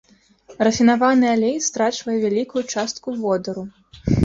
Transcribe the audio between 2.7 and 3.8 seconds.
частку водару.